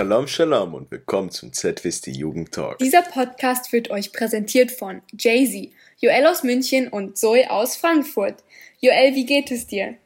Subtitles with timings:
[0.00, 2.78] Shalom, Shalom und willkommen zum ZWST Jugend Talk.
[2.78, 8.36] Dieser Podcast wird euch präsentiert von Jay-Z, Joel aus München und Zoe aus Frankfurt.
[8.80, 9.96] Joel, wie geht es dir?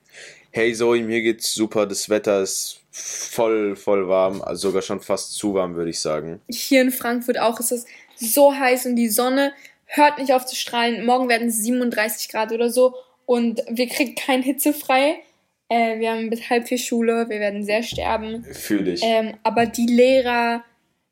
[0.50, 1.86] Hey Zoe, mir geht's super.
[1.86, 4.43] Das Wetter ist voll, voll warm.
[4.43, 6.40] Also sogar schon fast zu warm, würde ich sagen.
[6.48, 7.86] Hier in Frankfurt auch ist es
[8.16, 9.52] so heiß und die Sonne
[9.86, 11.06] hört nicht auf zu strahlen.
[11.06, 15.20] Morgen werden es 37 Grad oder so und wir kriegen kein Hitze frei.
[15.68, 18.45] Äh, wir haben bis halb vier Schule, wir werden sehr sterben.
[18.45, 19.03] Fühl dich.
[19.03, 20.63] Ähm, aber die Lehrer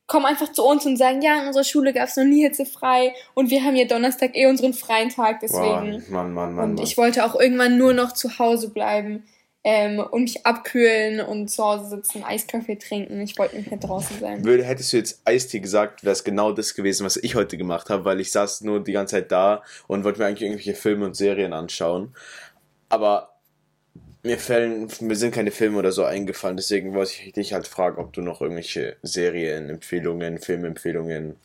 [0.07, 3.15] kommen einfach zu uns und sagen, ja, in unserer Schule gab es noch nie hitzefrei
[3.35, 5.95] und wir haben ja Donnerstag eh unseren freien Tag, deswegen.
[5.95, 9.25] Wow, Mann, Mann, Mann, und ich wollte auch irgendwann nur noch zu Hause bleiben
[9.65, 13.21] ähm, und mich abkühlen und zu Hause sitzen, Eiskaffee trinken.
[13.21, 14.45] Ich wollte nicht mehr draußen sein.
[14.45, 17.89] Würde, hättest du jetzt Eistee gesagt, wäre es genau das gewesen, was ich heute gemacht
[17.89, 21.07] habe, weil ich saß nur die ganze Zeit da und wollte mir eigentlich irgendwelche Filme
[21.07, 22.15] und Serien anschauen.
[22.89, 23.32] Aber
[24.23, 28.01] mir fällen, mir sind keine Filme oder so eingefallen, deswegen wollte ich dich halt fragen,
[28.01, 31.37] ob du noch irgendwelche Serienempfehlungen, Filmempfehlungen,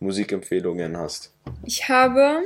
[0.00, 1.32] Musikempfehlungen hast.
[1.64, 2.42] Ich habe,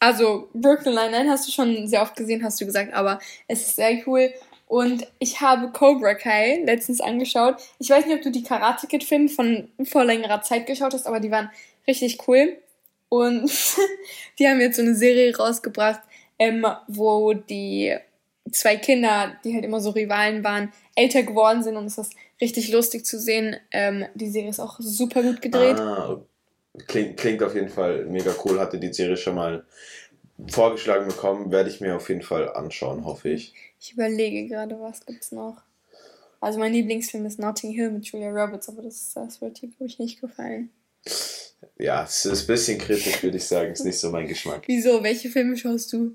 [0.00, 3.76] also Brooklyn Nine-Nine hast du schon sehr oft gesehen, hast du gesagt, aber es ist
[3.76, 4.32] sehr cool.
[4.66, 7.56] Und ich habe Cobra Kai letztens angeschaut.
[7.80, 11.08] Ich weiß nicht, ob du die Karate Kid Filme von vor längerer Zeit geschaut hast,
[11.08, 11.50] aber die waren
[11.88, 12.56] richtig cool.
[13.08, 13.50] Und
[14.38, 16.00] die haben jetzt so eine Serie rausgebracht,
[16.38, 17.96] ähm, wo die
[18.52, 22.70] zwei Kinder, die halt immer so Rivalen waren, älter geworden sind und es ist richtig
[22.70, 23.56] lustig zu sehen.
[23.70, 25.78] Ähm, die Serie ist auch super gut gedreht.
[25.78, 26.20] Ah,
[26.86, 28.60] klingt, klingt auf jeden Fall mega cool.
[28.60, 29.64] Hatte die Serie schon mal
[30.48, 31.50] vorgeschlagen bekommen.
[31.50, 33.54] Werde ich mir auf jeden Fall anschauen, hoffe ich.
[33.80, 35.62] Ich überlege gerade, was gibt's noch.
[36.40, 39.86] Also mein Lieblingsfilm ist Notting Hill mit Julia Roberts, aber das, das wird dir, glaube
[39.86, 40.70] ich, nicht gefallen.
[41.78, 43.72] Ja, es ist ein bisschen kritisch, würde ich sagen.
[43.72, 44.62] Ist nicht so mein Geschmack.
[44.66, 45.02] Wieso?
[45.02, 46.14] Welche Filme schaust du?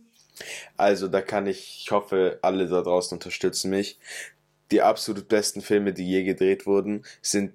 [0.78, 4.00] Also, da kann ich, ich hoffe, alle da draußen unterstützen mich.
[4.72, 7.53] Die absolut besten Filme, die je gedreht wurden, sind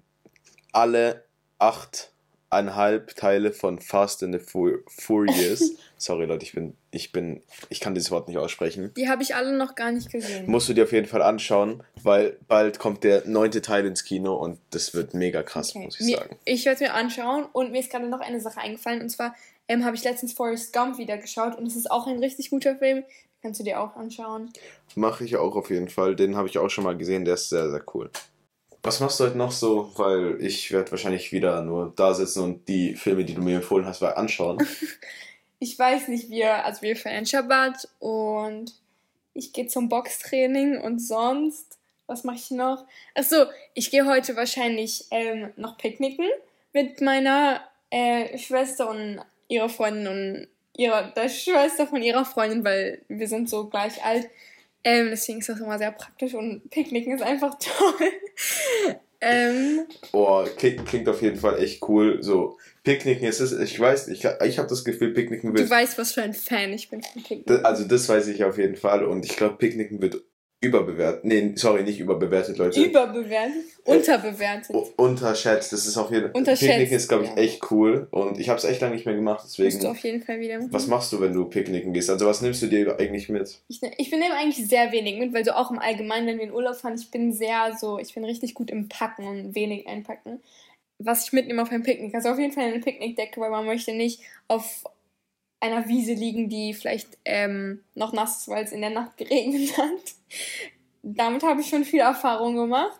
[0.72, 1.24] alle
[1.58, 5.72] achteinhalb Teile von Fast and the Fu- Furious.
[5.96, 8.92] Sorry, Leute, ich bin, ich bin, ich kann dieses Wort nicht aussprechen.
[8.96, 10.50] Die habe ich alle noch gar nicht gesehen.
[10.50, 14.34] Musst du dir auf jeden Fall anschauen, weil bald kommt der neunte Teil ins Kino
[14.34, 15.84] und das wird mega krass, Okay.
[15.84, 16.38] muss ich Mir, sagen.
[16.44, 19.34] ich werde es mir anschauen und mir ist gerade noch eine Sache eingefallen und zwar
[19.70, 22.76] ähm, habe ich letztens Forrest Gump wieder geschaut und es ist auch ein richtig guter
[22.76, 23.04] Film.
[23.40, 24.52] Kannst du dir auch anschauen.
[24.96, 26.16] Mache ich auch auf jeden Fall.
[26.16, 28.10] Den habe ich auch schon mal gesehen, der ist sehr, sehr cool.
[28.82, 29.92] Was machst du heute noch so?
[29.96, 33.86] Weil ich werde wahrscheinlich wieder nur da sitzen und die Filme, die du mir empfohlen
[33.86, 34.58] hast, mal anschauen.
[35.62, 38.72] Ich weiß nicht, wir, also wir feiern Shabbat und
[39.34, 42.86] ich gehe zum Boxtraining und sonst, was mache ich noch?
[43.14, 43.44] Achso,
[43.74, 46.24] ich gehe heute wahrscheinlich ähm, noch picknicken
[46.72, 47.60] mit meiner
[47.90, 53.50] äh, Schwester und ihrer Freundin und ihrer der Schwester von ihrer Freundin, weil wir sind
[53.50, 54.28] so gleich alt.
[54.82, 58.08] Ähm, deswegen ist das immer sehr praktisch und Picknicken ist einfach toll.
[59.20, 59.80] ähm,
[60.12, 62.22] Boah, klingt, klingt auf jeden Fall echt cool.
[62.22, 65.68] So, Picknicken, es ist, ich weiß, ich, ich habe das Gefühl, Picknicken du wird.
[65.68, 67.64] weißt, was für ein Fan ich bin von Picknicken.
[67.64, 70.22] Also, das weiß ich auf jeden Fall und ich glaube, Picknicken wird
[70.62, 71.24] überbewertet.
[71.24, 72.80] Nee, sorry, nicht überbewertet, Leute.
[72.82, 74.74] Überbewertet, unterbewertet.
[74.74, 76.42] U- Unterschätzt, das ist auf jeden Fall.
[76.54, 77.36] Picknicken ist, glaube ich, ja.
[77.36, 79.86] echt cool und ich habe es echt lange nicht mehr gemacht, Musst du deswegen.
[79.86, 80.72] auf jeden Fall wieder machen.
[80.72, 82.10] Was machst du, wenn du picknicken gehst?
[82.10, 83.58] Also, was nimmst du dir eigentlich mit?
[83.68, 86.44] Ich, ne- ich nehme eigentlich sehr wenig mit, weil so auch im Allgemeinen, wenn wir
[86.44, 89.86] in Urlaub fahren, ich bin sehr so, ich bin richtig gut im Packen und wenig
[89.86, 90.40] einpacken.
[90.98, 93.92] Was ich mitnehme auf ein Picknick, also auf jeden Fall eine Picknickdecke, weil man möchte
[93.94, 94.84] nicht auf
[95.60, 99.76] einer Wiese liegen, die vielleicht ähm, noch nass ist, weil es in der Nacht geregnet
[99.76, 100.14] hat.
[101.02, 102.98] Damit habe ich schon viel Erfahrung gemacht.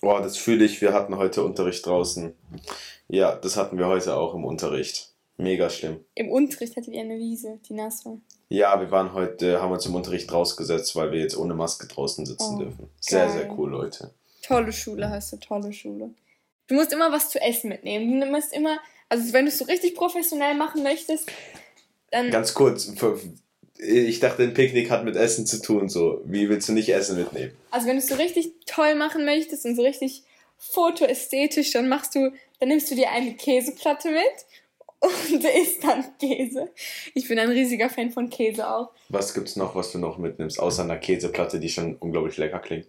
[0.00, 0.80] Boah, das fühle ich.
[0.80, 2.34] Wir hatten heute Unterricht draußen.
[3.08, 5.12] Ja, das hatten wir heute auch im Unterricht.
[5.38, 6.04] Mega schlimm.
[6.14, 8.18] Im Unterricht hattet ihr eine Wiese, die nass war.
[8.48, 12.26] Ja, wir waren heute, haben uns im Unterricht rausgesetzt, weil wir jetzt ohne Maske draußen
[12.26, 12.88] sitzen Oh, dürfen.
[13.00, 13.30] Sehr, geil.
[13.38, 14.12] sehr cool, Leute.
[14.42, 16.10] Tolle Schule hast du, tolle Schule.
[16.66, 18.20] Du musst immer was zu essen mitnehmen.
[18.20, 21.30] Du musst immer, also wenn du es so richtig professionell machen möchtest,
[22.10, 22.90] dann Ganz kurz,
[23.78, 26.20] ich dachte, ein Picknick hat mit Essen zu tun, so.
[26.24, 27.52] Wie willst du nicht Essen mitnehmen?
[27.70, 30.22] Also wenn du es so richtig toll machen möchtest und so richtig
[30.58, 34.46] fotoästhetisch, dann machst du, dann nimmst du dir eine Käseplatte mit
[35.00, 36.70] und isst dann Käse.
[37.14, 38.90] Ich bin ein riesiger Fan von Käse auch.
[39.08, 42.88] Was gibt's noch, was du noch mitnimmst, außer einer Käseplatte, die schon unglaublich lecker klingt?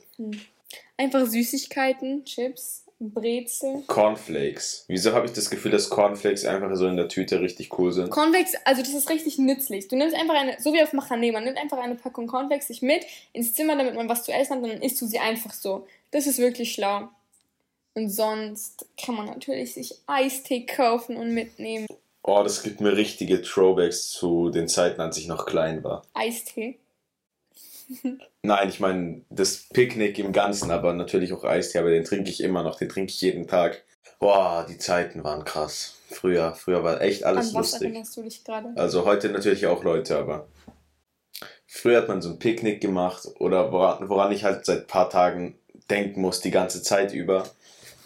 [0.98, 3.84] Einfach Süßigkeiten, Chips, Brezel.
[3.88, 4.84] Cornflakes.
[4.88, 8.10] Wieso habe ich das Gefühl, dass Cornflakes einfach so in der Tüte richtig cool sind?
[8.10, 9.88] Cornflakes, also das ist richtig nützlich.
[9.88, 12.82] Du nimmst einfach eine, so wie auf Machane, man nimmt einfach eine Packung Cornflakes sich
[12.82, 15.54] mit ins Zimmer, damit man was zu essen hat, und dann isst du sie einfach
[15.54, 15.88] so.
[16.12, 17.08] Das ist wirklich schlau.
[17.94, 21.88] Und sonst kann man natürlich sich Eistee kaufen und mitnehmen.
[22.24, 26.04] Oh, das gibt mir richtige Throwbacks zu den Zeiten, als ich noch klein war.
[26.14, 26.78] Eistee.
[28.44, 32.42] Nein, ich meine das Picknick im Ganzen, aber natürlich auch Eistee, aber den trinke ich
[32.42, 33.84] immer noch, den trinke ich jeden Tag.
[34.20, 35.96] Boah, die Zeiten waren krass.
[36.10, 37.88] Früher, früher war echt alles An was lustig.
[37.90, 38.70] erinnerst du dich gerade?
[38.76, 40.48] Also heute natürlich auch Leute, aber
[41.68, 45.10] früher hat man so ein Picknick gemacht oder woran, woran ich halt seit ein paar
[45.10, 45.58] Tagen
[45.90, 47.50] denken muss, die ganze Zeit über.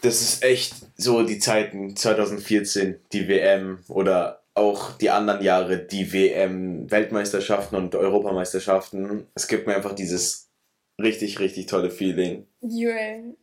[0.02, 6.14] Das ist echt so die Zeiten 2014, die WM oder auch die anderen Jahre, die
[6.14, 9.28] WM, Weltmeisterschaften und Europameisterschaften.
[9.34, 10.50] Es gibt mir einfach dieses
[11.02, 12.46] richtig, richtig tolle Feeling.
[12.62, 13.36] Joel,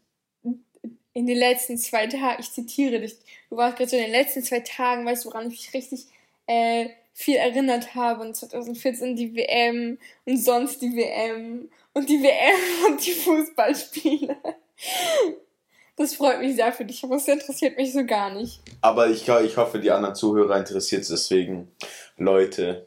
[1.13, 3.17] in den letzten zwei Tagen, ich zitiere dich,
[3.49, 6.07] du warst gerade so in den letzten zwei Tagen, weißt du, woran ich mich richtig
[6.47, 12.87] äh, viel erinnert habe und 2014 die WM und sonst die WM und die WM
[12.89, 14.37] und die Fußballspiele.
[16.01, 18.63] Das freut mich sehr für dich, aber es interessiert mich so gar nicht.
[18.81, 21.71] Aber ich, ich hoffe, die anderen Zuhörer interessiert es deswegen.
[22.17, 22.87] Leute,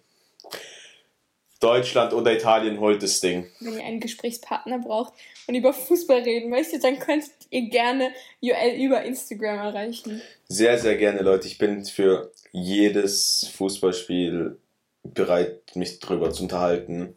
[1.60, 3.51] Deutschland oder Italien holt das Ding.
[3.60, 5.13] Wenn ihr einen Gesprächspartner braucht
[5.45, 8.12] und über Fußball reden möchtet, dann könntet ihr gerne
[8.42, 10.19] Joel über Instagram erreichen.
[10.48, 11.45] Sehr, sehr gerne, Leute.
[11.45, 14.57] Ich bin für jedes Fußballspiel
[15.04, 17.13] bereit, mich drüber zu unterhalten.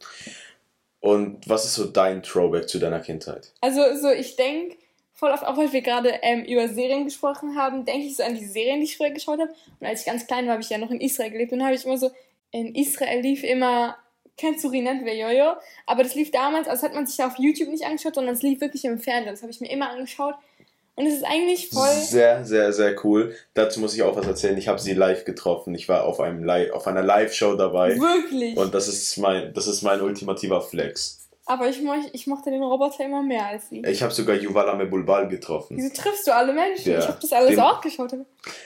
[1.00, 3.54] Und was ist so dein Throwback zu deiner Kindheit?
[3.62, 4.76] Also, so ich denke,
[5.16, 8.34] voll oft, auch weil wir gerade ähm, über Serien gesprochen haben, denke ich so an
[8.34, 9.50] die Serien, die ich früher geschaut habe.
[9.80, 11.74] Und als ich ganz klein war, habe ich ja noch in Israel gelebt und habe
[11.74, 12.10] ich immer so,
[12.52, 13.96] in Israel lief immer,
[14.36, 15.54] kennst du Rinat Jojo?
[15.86, 18.42] Aber das lief damals, also hat man sich ja auf YouTube nicht angeschaut, sondern es
[18.42, 19.32] lief wirklich im Fernsehen.
[19.32, 20.34] Das habe ich mir immer angeschaut.
[20.94, 21.92] Und es ist eigentlich voll.
[21.92, 23.34] Sehr, sehr, sehr cool.
[23.52, 24.56] Dazu muss ich auch was erzählen.
[24.56, 25.74] Ich habe sie live getroffen.
[25.74, 27.98] Ich war auf, einem Live, auf einer Live-Show dabei.
[27.98, 28.56] Wirklich?
[28.56, 31.25] Und das ist mein, das ist mein ultimativer Flex.
[31.48, 33.80] Aber ich, moch, ich mochte den Roboter immer mehr als sie.
[33.86, 35.76] Ich habe sogar Yuval Amebulbal getroffen.
[35.76, 36.90] Wieso triffst du alle Menschen?
[36.92, 36.98] Ja.
[36.98, 38.14] Ich habe das alles Den- auch geschaut.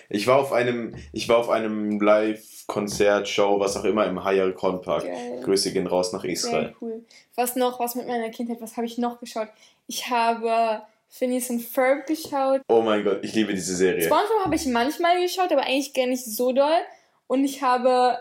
[0.08, 4.50] Ich war auf einem, ich war auf einem Live-Konzert, Show, was auch immer im Hayar
[4.52, 5.04] Khan Park.
[5.04, 5.40] Geil.
[5.44, 6.68] Grüße gehen raus nach Israel.
[6.68, 7.04] Sehr cool.
[7.34, 9.48] Was noch, was mit meiner Kindheit, was habe ich noch geschaut?
[9.86, 12.62] Ich habe Phineas und Ferb geschaut.
[12.68, 14.04] Oh mein Gott, ich liebe diese Serie.
[14.04, 16.78] SpongeBob habe ich manchmal geschaut, aber eigentlich gar nicht so doll.
[17.26, 18.16] Und ich habe,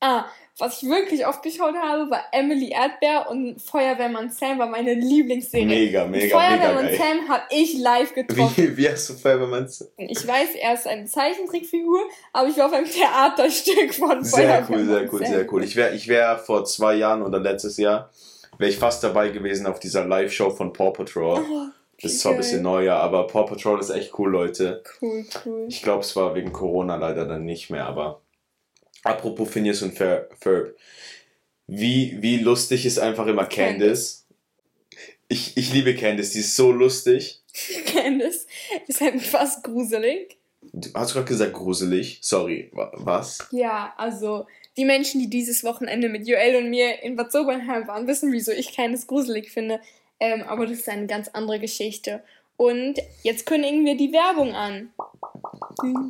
[0.00, 0.24] ah,
[0.60, 5.66] was ich wirklich oft geschaut habe, war Emily Erdbeer und Feuerwehrmann Sam war meine Lieblingsserie.
[5.66, 6.96] Mega, mega, mega Feuerwehrmann.
[6.96, 8.54] Sam habe ich live getroffen.
[8.56, 9.68] Wie, wie hast du Feuerwehrmann?
[9.98, 12.00] Ich weiß, er ist eine Zeichentrickfigur,
[12.32, 15.32] aber ich war auf einem Theaterstück von Sehr Feuerwehrmann cool, sehr cool, Sam.
[15.32, 15.64] sehr cool.
[15.64, 18.10] Ich wäre ich wär vor zwei Jahren oder letztes Jahr,
[18.58, 21.38] wäre ich fast dabei gewesen auf dieser Live-Show von Paw Patrol.
[21.40, 21.66] Oh,
[22.02, 24.82] Das ist zwar ein bisschen neuer, aber Paw Patrol ist echt cool, Leute.
[25.00, 25.66] Cool, cool.
[25.68, 28.22] Ich glaube, es war wegen Corona leider dann nicht mehr, aber
[29.04, 30.76] apropos Phineas und Fer- Ferb.
[31.66, 34.24] Wie, wie lustig ist einfach immer Candice.
[35.28, 37.42] Ich, ich liebe Candice, die ist so lustig.
[37.86, 38.46] Candice
[38.86, 40.38] ist halt fast gruselig.
[40.72, 42.18] Du hast gerade gesagt gruselig.
[42.22, 43.46] Sorry, wa- was?
[43.50, 44.46] Ja, also
[44.76, 48.52] die Menschen, die dieses Wochenende mit Joel und mir in Bad Sobernheim waren, wissen, wieso
[48.52, 49.80] ich Candice gruselig finde.
[50.20, 52.22] Ähm, aber das ist eine ganz andere Geschichte.
[52.56, 54.90] Und jetzt kündigen wir die Werbung an.
[55.82, 56.08] Dün,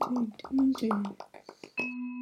[0.50, 1.02] dün, dün.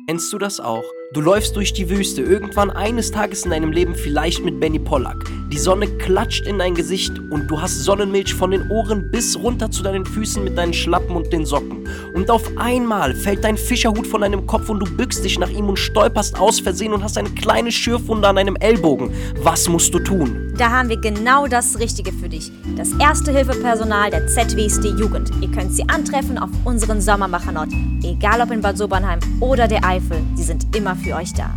[0.08, 0.84] Kennst du das auch?
[1.14, 5.16] Du läufst durch die Wüste, irgendwann eines Tages in deinem Leben vielleicht mit Benny Pollack.
[5.50, 9.68] Die Sonne klatscht in dein Gesicht und du hast Sonnenmilch von den Ohren bis runter
[9.68, 11.75] zu deinen Füßen mit deinen Schlappen und den Socken.
[12.14, 15.68] Und auf einmal fällt dein Fischerhut von deinem Kopf und du bückst dich nach ihm
[15.68, 19.10] und stolperst aus Versehen und hast eine kleine Schürfwunde an deinem Ellbogen.
[19.42, 20.54] Was musst du tun?
[20.58, 22.50] Da haben wir genau das Richtige für dich.
[22.76, 25.30] Das Erste-Hilfe-Personal der ZWSD Jugend.
[25.40, 27.68] Ihr könnt sie antreffen auf unseren Sommermacherort.
[28.02, 31.50] Egal ob in Bad Sobernheim oder der Eifel, sie sind immer für euch da.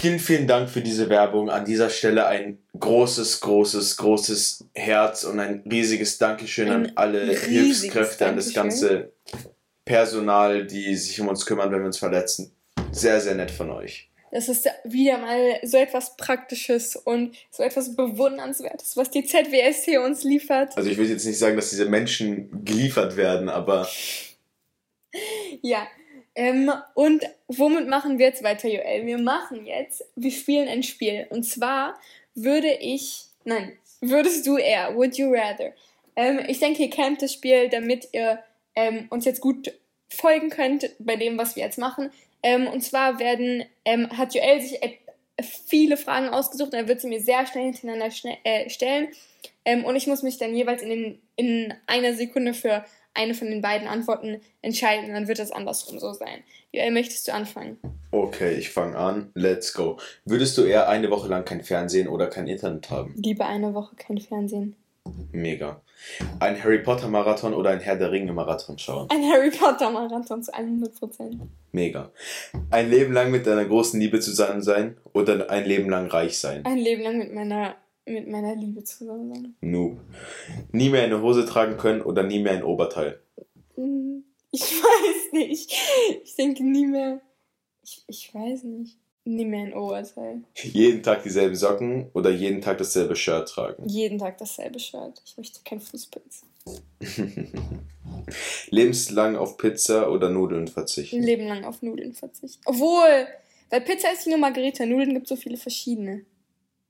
[0.00, 1.48] Vielen, vielen Dank für diese Werbung.
[1.48, 7.22] An dieser Stelle ein großes, großes, großes Herz und ein riesiges Dankeschön an Ein alle
[7.22, 9.12] riesiges Hilfskräfte, an das ganze
[9.86, 12.52] Personal, die sich um uns kümmern, wenn wir uns verletzen.
[12.92, 14.10] Sehr, sehr nett von euch.
[14.32, 20.24] Das ist wieder mal so etwas Praktisches und so etwas Bewundernswertes, was die ZWST uns
[20.24, 20.76] liefert.
[20.76, 23.88] Also ich will jetzt nicht sagen, dass diese Menschen geliefert werden, aber
[25.62, 25.86] Ja.
[26.36, 29.06] Ähm, und womit machen wir jetzt weiter, Joel?
[29.06, 31.26] Wir machen jetzt, wir spielen ein Spiel.
[31.30, 31.98] Und zwar
[32.34, 35.72] würde ich, nein, würdest du eher, would you rather?
[36.14, 38.38] Ähm, ich denke, ihr kennt das Spiel, damit ihr
[38.74, 39.72] ähm, uns jetzt gut
[40.10, 42.10] folgen könnt bei dem, was wir jetzt machen.
[42.42, 44.98] Ähm, und zwar werden, ähm, hat Joel sich et-
[45.66, 49.08] viele Fragen ausgesucht und er wird sie mir sehr schnell hintereinander schnell, äh, stellen.
[49.64, 52.84] Ähm, und ich muss mich dann jeweils in, den, in einer Sekunde für
[53.16, 55.12] eine von den beiden Antworten entscheiden.
[55.12, 56.44] Dann wird es andersrum so sein.
[56.72, 57.78] Joel, möchtest du anfangen?
[58.10, 59.30] okay, ich fange an.
[59.34, 59.98] Let's go.
[60.24, 63.14] Würdest du eher eine Woche lang kein Fernsehen oder kein Internet haben?
[63.16, 64.76] Lieber eine Woche kein Fernsehen.
[65.32, 65.80] Mega.
[66.40, 69.08] Ein Harry Potter Marathon oder ein Herr der Ringe Marathon schauen?
[69.10, 71.40] Ein Harry Potter Marathon zu 100 Prozent.
[71.72, 72.10] Mega.
[72.70, 76.64] Ein Leben lang mit deiner großen Liebe zusammen sein oder ein Leben lang reich sein?
[76.64, 77.76] Ein Leben lang mit meiner
[78.08, 79.56] Mit meiner Liebe zusammen sein.
[79.60, 79.98] Noob.
[80.72, 83.20] Nie mehr eine Hose tragen können oder nie mehr ein Oberteil.
[83.74, 85.72] Hm, Ich weiß nicht.
[86.24, 87.20] Ich denke nie mehr.
[87.82, 88.96] Ich, ich weiß nicht.
[89.24, 90.42] Nie mehr ein Oberteil.
[90.54, 93.88] Jeden Tag dieselben Socken oder jeden Tag dasselbe Shirt tragen.
[93.88, 95.20] Jeden Tag dasselbe Shirt.
[95.24, 96.44] Ich möchte kein Fußpilz.
[98.70, 101.22] Lebenslang auf Pizza oder Nudeln verzichten.
[101.22, 102.62] Leben lang auf Nudeln verzichten.
[102.66, 103.26] Obwohl,
[103.68, 104.86] bei Pizza ist nur Margarita.
[104.86, 106.24] Nudeln gibt so viele verschiedene.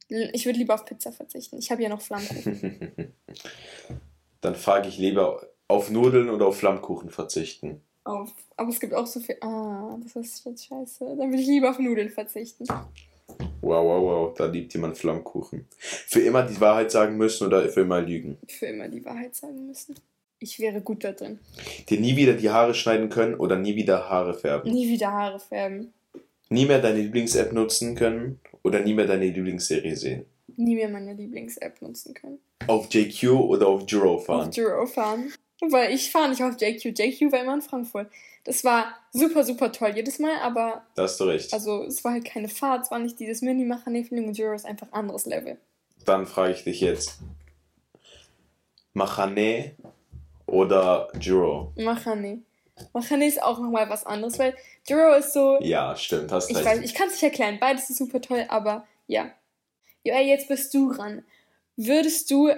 [0.08, 1.58] Ich würde lieber auf Pizza verzichten.
[1.58, 3.12] Ich habe ja noch Flammkuchen.
[4.40, 7.82] Dann frage ich lieber auf Nudeln oder auf Flammkuchen verzichten.
[8.04, 8.32] auf.
[8.56, 9.36] Aber es gibt auch so viel.
[9.40, 11.16] Ah, das ist jetzt scheiße.
[11.18, 12.66] Dann würde ich lieber auf Nudeln verzichten.
[13.60, 15.66] Wow, wow, wow, da liebt jemand Flammkuchen.
[15.78, 18.38] Für immer die Wahrheit sagen müssen oder für immer lügen.
[18.46, 19.96] Für immer die Wahrheit sagen müssen.
[20.38, 21.40] Ich wäre gut da drin.
[21.88, 24.70] Dir nie wieder die Haare schneiden können oder nie wieder Haare färben.
[24.70, 25.92] Nie wieder Haare färben.
[26.48, 30.26] Nie mehr deine Lieblings-App nutzen können oder nie mehr deine Lieblingsserie sehen.
[30.56, 32.38] Nie mehr meine Lieblings-App nutzen können.
[32.66, 34.48] Auf JQ oder auf Juro fahren.
[34.48, 35.32] Auf Duro fahren.
[35.60, 36.98] Weil ich fahre nicht auf JQ.
[36.98, 38.08] JQ war immer in Frankfurt.
[38.44, 41.52] Das war super, super toll jedes Mal, aber Da hast du recht.
[41.52, 44.92] also es war halt keine Fahrt, es war nicht dieses Mini-Macher-Feeling und Duro ist einfach
[44.92, 45.58] anderes Level.
[46.04, 47.18] Dann frage ich dich jetzt.
[48.94, 49.72] Machane
[50.46, 51.72] oder Juro?
[51.76, 52.42] Machane.
[52.92, 54.54] Machane ist auch nochmal was anderes, weil
[54.88, 55.58] Duro ist so.
[55.60, 56.66] Ja, stimmt, hast Ich recht.
[56.66, 57.58] weiß, ich kann es nicht erklären.
[57.58, 59.30] Beides ist super toll, aber ja.
[60.02, 61.24] Ja, jetzt bist du dran.
[61.76, 62.50] Würdest du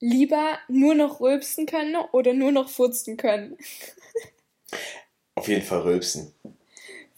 [0.00, 3.56] lieber nur noch rülpsen können oder nur noch furzen können?
[5.34, 6.34] Auf jeden Fall rülpsen.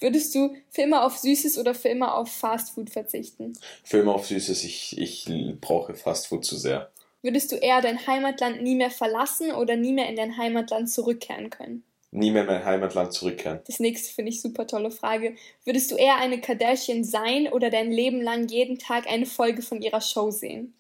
[0.01, 3.55] Würdest du für immer auf Süßes oder für immer auf Fastfood verzichten?
[3.83, 5.27] Für immer auf Süßes, ich, ich
[5.61, 6.93] brauche Fastfood zu sehr.
[7.25, 11.49] Würdest du eher dein Heimatland nie mehr verlassen oder nie mehr in dein Heimatland zurückkehren
[11.49, 11.83] können?
[12.11, 13.61] Nie mehr in mein Heimatland zurückkehren.
[13.67, 15.35] Das nächste finde ich super tolle Frage.
[15.65, 19.81] Würdest du eher eine Kardashian sein oder dein Leben lang jeden Tag eine Folge von
[19.81, 20.75] ihrer Show sehen?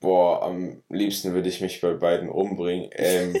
[0.00, 2.90] Boah, am liebsten würde ich mich bei beiden umbringen.
[2.96, 3.36] Ähm,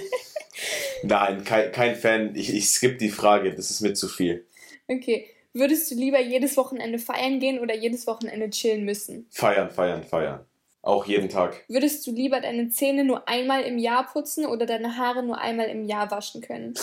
[1.02, 2.36] nein, kein, kein Fan.
[2.36, 4.46] Ich, ich skippe die Frage, das ist mir zu viel.
[4.86, 5.26] Okay.
[5.54, 9.26] Würdest du lieber jedes Wochenende feiern gehen oder jedes Wochenende chillen müssen?
[9.32, 10.46] Feiern, feiern, feiern.
[10.82, 11.62] Auch jeden Tag.
[11.68, 15.68] Würdest du lieber deine Zähne nur einmal im Jahr putzen oder deine Haare nur einmal
[15.68, 16.74] im Jahr waschen können?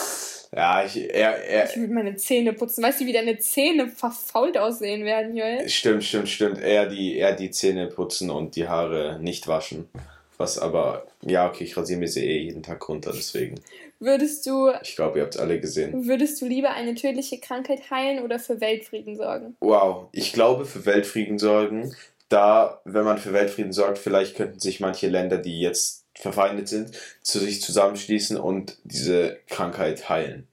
[0.56, 2.82] Ja, ich, er, er, Ich würde meine Zähne putzen.
[2.82, 5.68] Weißt du, wie deine Zähne verfault aussehen werden, Joel?
[5.68, 6.58] Stimmt, stimmt, stimmt.
[6.62, 9.88] Eher die, eher die Zähne putzen und die Haare nicht waschen.
[10.38, 13.56] Was aber, ja, okay, ich rasiere mir sie eh jeden Tag runter, deswegen.
[13.98, 16.06] Würdest du, Ich glaube, ihr habt es alle gesehen.
[16.08, 19.54] würdest du lieber eine tödliche Krankheit heilen oder für Weltfrieden sorgen?
[19.60, 21.94] Wow, ich glaube, für Weltfrieden sorgen,
[22.30, 26.92] da, wenn man für Weltfrieden sorgt, vielleicht könnten sich manche Länder, die jetzt verfeindet sind,
[27.20, 30.48] zu sich zusammenschließen und diese Krankheit heilen.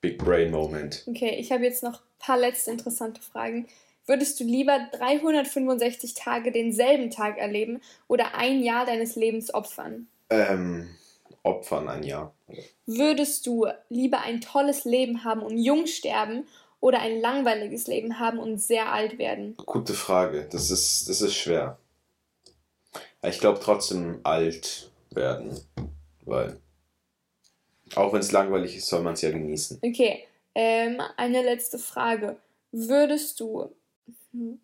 [0.00, 1.04] Big Brain Moment.
[1.06, 3.66] Okay, ich habe jetzt noch ein paar letzte interessante Fragen.
[4.06, 10.06] Würdest du lieber 365 Tage denselben Tag erleben oder ein Jahr deines Lebens opfern?
[10.28, 10.90] Ähm,
[11.42, 12.34] Opfern ein Jahr.
[12.86, 16.46] Würdest du lieber ein tolles Leben haben und jung sterben
[16.84, 19.56] oder ein langweiliges Leben haben und sehr alt werden?
[19.64, 20.46] Gute Frage.
[20.52, 21.78] Das ist, das ist schwer.
[23.26, 25.58] Ich glaube trotzdem alt werden.
[26.26, 26.58] Weil.
[27.94, 29.78] Auch wenn es langweilig ist, soll man es ja genießen.
[29.80, 30.24] Okay,
[30.54, 32.36] ähm, eine letzte Frage.
[32.70, 33.70] Würdest du,
[34.32, 34.60] hm,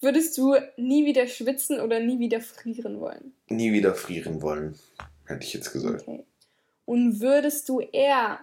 [0.00, 3.34] würdest du nie wieder schwitzen oder nie wieder frieren wollen?
[3.50, 4.78] Nie wieder frieren wollen,
[5.26, 6.08] hätte ich jetzt gesagt.
[6.08, 6.24] Okay.
[6.86, 8.40] Und würdest du eher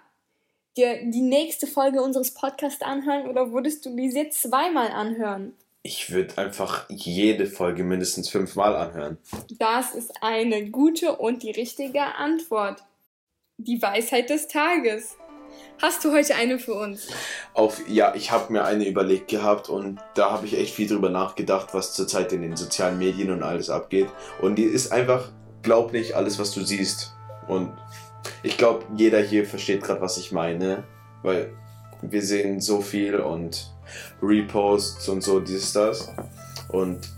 [0.78, 5.54] dir die nächste Folge unseres Podcasts anhören oder würdest du diese zweimal anhören?
[5.84, 9.18] Ich würde einfach jede Folge mindestens fünfmal anhören.
[9.58, 12.84] Das ist eine gute und die richtige Antwort.
[13.58, 15.16] Die Weisheit des Tages.
[15.82, 17.08] Hast du heute eine für uns?
[17.54, 21.10] Auf, ja, ich habe mir eine überlegt gehabt und da habe ich echt viel drüber
[21.10, 24.08] nachgedacht, was zurzeit in den sozialen Medien und alles abgeht.
[24.42, 25.32] Und die ist einfach,
[25.62, 27.14] glaub nicht alles, was du siehst.
[27.48, 27.72] Und
[28.44, 30.84] ich glaube, jeder hier versteht gerade, was ich meine,
[31.24, 31.52] weil
[32.02, 33.72] wir sehen so viel und
[34.22, 36.12] Reposts und so, dieses, das.
[36.70, 37.10] Und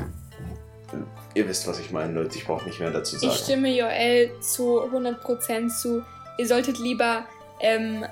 [1.33, 2.37] ihr wisst, was ich meine, Leute.
[2.37, 3.33] Ich brauche nicht mehr dazu sagen.
[3.33, 6.03] Ich stimme Joel zu 100% zu.
[6.37, 7.25] Ihr solltet lieber
[7.59, 8.05] ähm,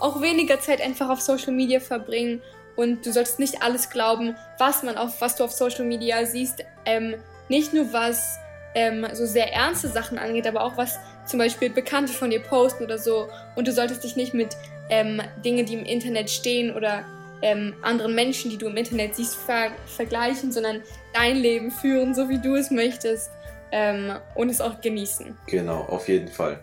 [0.00, 2.40] auch weniger Zeit einfach auf Social Media verbringen
[2.76, 6.64] und du solltest nicht alles glauben, was man auf was du auf Social Media siehst.
[6.84, 7.14] Ähm,
[7.48, 8.38] nicht nur was
[8.74, 12.84] ähm, so sehr ernste Sachen angeht, aber auch was zum Beispiel Bekannte von dir posten
[12.84, 13.28] oder so.
[13.56, 14.56] Und du solltest dich nicht mit
[14.90, 17.04] ähm, Dingen, die im Internet stehen oder
[17.42, 22.28] ähm, anderen Menschen, die du im Internet siehst, ver vergleichen, sondern dein Leben führen, so
[22.28, 23.30] wie du es möchtest
[23.72, 25.36] ähm, und es auch genießen.
[25.46, 26.62] Genau, auf jeden Fall.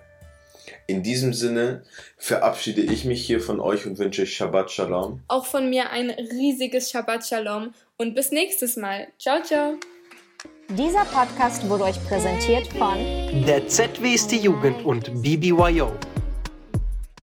[0.88, 1.84] In diesem Sinne
[2.18, 5.22] verabschiede ich mich hier von euch und wünsche Shabbat Shalom.
[5.28, 9.08] Auch von mir ein riesiges Shabbat Shalom und bis nächstes Mal.
[9.18, 9.76] Ciao, ciao.
[10.70, 12.96] Dieser Podcast wurde euch präsentiert von
[13.46, 15.92] Der ZWST Jugend und BBYO.